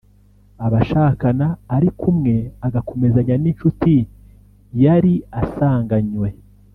abashakana 0.65 1.45
ariko 1.75 2.01
umwe 2.11 2.35
agakomezanya 2.67 3.35
n’inshuti 3.41 3.93
yari 4.83 5.13
asanganywe 5.41 6.29